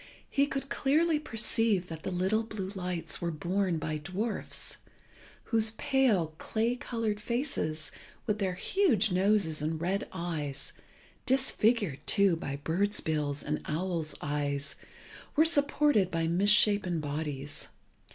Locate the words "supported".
15.45-16.09